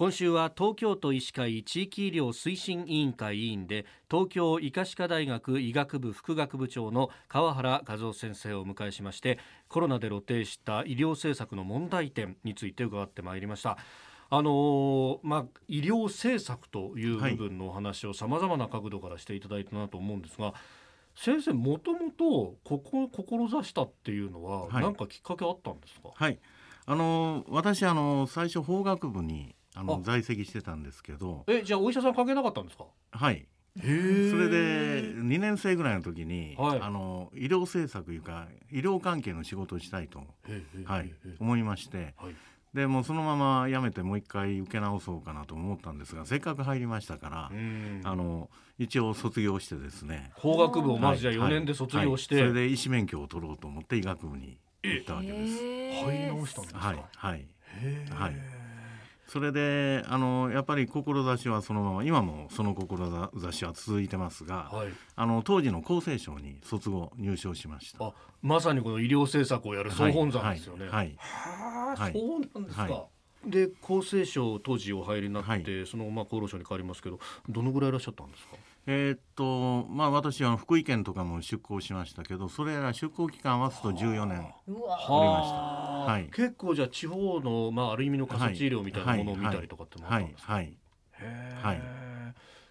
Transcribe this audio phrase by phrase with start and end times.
[0.00, 13.76] 今週は東京都医師会地域医療推進委員会委員で東京医科歯科大学医学部副学部長の川原和夫先生をお迎えしましてコロナで露呈した医療政策の問題点について伺ってまいりました。
[14.30, 20.54] あのー、まあ、医療政策という部分のお話をさまざまな角度からしていただいたなと思うんですが、
[21.14, 26.38] 先生もともとここ志したっていうのは何かきっかけあったんですか、はい、
[26.86, 31.44] あの私あの最初法学部にあの在籍してたんですけど。
[31.48, 32.84] えじゃあお医者さん関係なかったんですか？
[33.12, 33.46] はい。
[33.76, 40.22] それで2年生ぐらいの時に、はい、あの医療政策いうか医療関係の仕事をしたいと、
[40.84, 42.34] はい、思いまして、はい、
[42.74, 47.50] でもうそのまま辞めてもう一回受け直そうかなと思ったんですがせっかく入りましたから
[48.02, 50.32] あの一応卒業してですね。
[50.34, 52.44] 法学部をまずじゃあ4年で卒業して、はい。
[52.44, 55.62] はい、それで医師免許を取ろうと思って医学部に行ったわけです。
[56.06, 56.80] 入り直したんですか？
[56.80, 56.96] はい。
[57.14, 57.46] はい。
[58.10, 58.59] はい
[59.30, 68.12] それであのやっぱり志はそのまま今もその志は続いてますが、はい、あの当時の厚生省に卒後入省しました。
[68.42, 70.88] まさにこの医療政策をやる総本山ですよね。
[70.88, 73.04] はい、はい、そうなんですか、
[73.46, 78.56] で厚生省当時お入りになって、そのまあ厚労省に変わりますけどどのぐらいいらっしゃったんですか？
[78.86, 90.76] えー、っとまあ私は福井県とかも出向しましたけどそれら出向期間はすと14年おりました、はい、結構じゃあ地方の、まあ、ある意味の仮設医療みたいなものを見たりとかってもあったんですか、はい
[91.12, 91.82] はいはい、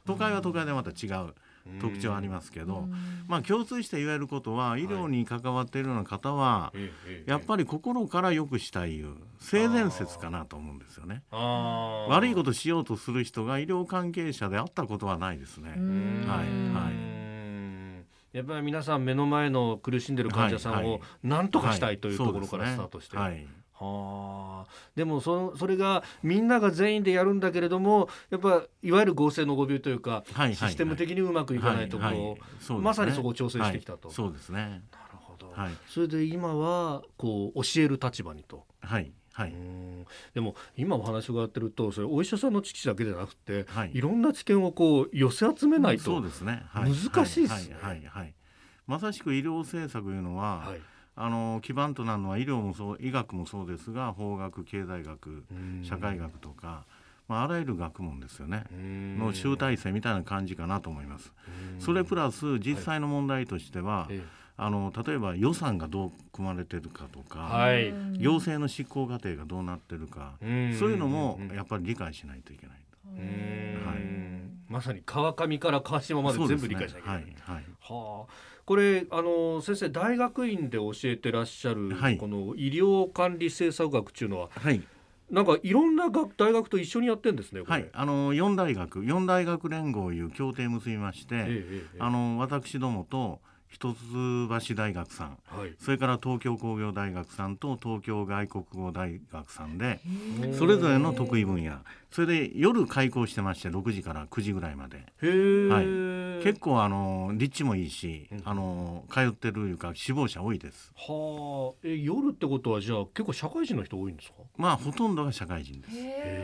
[0.05, 1.33] 都会は都会でまた違う
[1.79, 2.87] 特徴ありますけど、
[3.27, 6.73] まあ、共通して言えることは医療に関わっているような方は、
[7.25, 11.21] やっぱり心から良くしたいいう性善説かなと思うんですよね。
[11.31, 15.71] 悪いことしようとする人が医療関係者であったことはないですね。
[16.27, 16.39] はい、
[16.73, 17.08] はい
[18.33, 23.31] やっぱり皆さん目の前の苦しんでる患者さんを何とかしたいというところからスタートして、はい。
[23.31, 23.47] はい。
[23.73, 32.33] はあ、でもそそれがみんなが全員でやるんだけれどもやっぱいわゆる合成の誤病というか、はいはいはい、システム的にうまくいかないところ、はいはい。
[32.33, 32.37] ね、
[32.81, 34.83] まさにそこを調整してきたと、そうですね。
[34.91, 38.65] なるほど、はい、それで今はこう教える立場にと。
[38.81, 39.53] はいはい、
[40.33, 46.93] でも今お話伺ってるとそれお医者さんの知識だけじゃなくて、はい、いろんな知見をこう寄せ集めないと、そうですね、難
[47.25, 47.77] しいですね。
[48.85, 50.81] まさしく医療政策というのは、はい。
[51.21, 55.43] あの基盤となるのは医療もそう医学もそうですが法学経済学
[55.83, 56.85] 社会学とか、
[57.27, 58.63] まあ、あらゆる学問ですよね。
[58.71, 61.33] の集大成みたいな感じかなと思います。
[61.79, 64.21] それプラス実際の問題としては、はい、
[64.61, 73.09] あの例えば予算がどう組まれてるかとか、はい、行政の執行過程がどうなってるかそういうのもやっぱり理解しないといけないと。
[73.89, 73.99] はい、
[74.67, 77.25] まさに川上から川島まで全部理解しなきゃいけない。
[77.25, 78.59] ね、はい、はい、はあ。
[78.65, 84.83] これあの先生大学院で教えてらっしゃる、はい、この医療管理政策学っていうのは、はい、
[85.31, 87.61] なんかいろんな学大学と一緒にやってんですね。
[87.65, 100.01] はい、あの四大学四大学連合いう協定結びまして、えええ、あの私どもと一橋大学さん、はい、それから東京工業大学さんと東京外国語大学さんで
[100.57, 101.77] それぞれの得意分野。
[102.11, 105.81] それで夜開講してまして6時から9時ぐらいまで、は
[106.41, 110.91] い、結構あの立地もいいし、うん、あの通ってるいうか志望者多いです。
[110.95, 111.77] はあ。
[111.83, 114.37] え夜ってことはじゃあ結構社会人の人多いんですか？
[114.57, 115.95] まあほとんどが社会人です。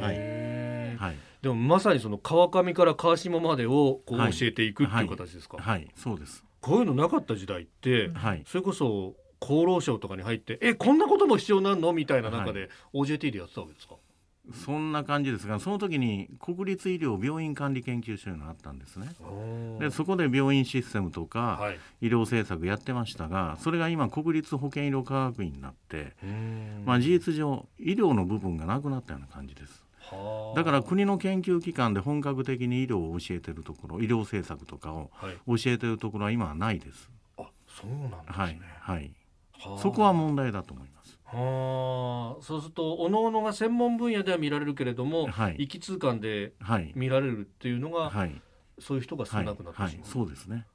[0.03, 11.93] はい、はい、でもまさにその川上から川下までをこう教えていくっていう形ですか、はい、はい、そうですこういうのなかった時代って、はい、それこそ厚労省とかに入ってえこんなことも必要なんの？
[11.93, 13.93] みたいな中で OJT でやってたわけですか、
[14.65, 19.09] そんな感じですがその時に国立医療病院管理研究所があったんですね。
[19.79, 26.15] でそこで病院システムとか、はい、医療政策やってましたがそれが今国立保健医療科学院になって、
[26.83, 29.84] まあ、事実上医療の部分がなくなったような感じです
[30.55, 35.09] だから国の研究機関で本格的に医療を教えてるところ医療政策とかを
[35.47, 37.09] 教えてるところは今はないです。
[37.37, 39.11] あそうなんですね、はいはい、
[39.81, 41.17] そこは問題だと思います。
[41.25, 46.53] はあ、そうするとおのおのが専門分野では見られるけれども、はい、通貫で
[46.93, 48.41] 見られるっていうのが、はい、
[48.79, 50.65] そういう人が少なくなってしまう、はい、そうですね。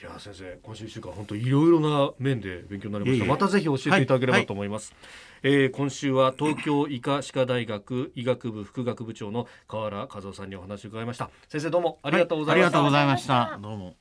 [0.00, 3.26] いや先生今週一週間本当いろいろな面で勉強になりました。
[3.26, 4.94] またぜひ教えていただければと思います、
[5.42, 5.52] はい。
[5.52, 11.28] はい、えー、今週は東京医科歯科大学医学部副学部長の河原和夫さんにお話を伺いました。
[11.50, 13.58] 先生どうもありがとうございました、はい、ありがとうございました。
[13.60, 13.94] どうも